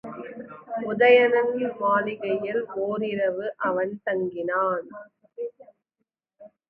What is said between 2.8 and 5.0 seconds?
ஒரிரவு அவள் தங்கினாள்.